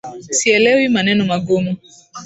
[0.37, 1.73] Sielewi maneno magumu